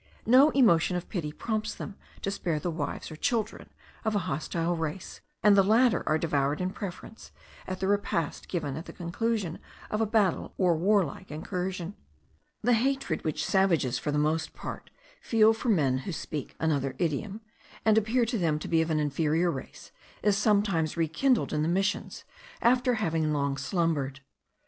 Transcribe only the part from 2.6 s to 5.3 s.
wives or children of a hostile race;